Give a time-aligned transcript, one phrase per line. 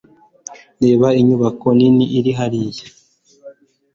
[0.83, 2.85] Reba inyubako nini iri hariya.